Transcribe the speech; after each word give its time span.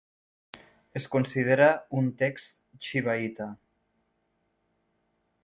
Es 0.99 1.05
considera 1.15 1.67
un 2.01 2.07
text 2.23 2.63
xivaïta. 2.89 3.49